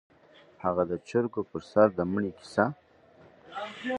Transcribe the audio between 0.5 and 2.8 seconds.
_هغه د چرګو پر سر د مړي کيسه؟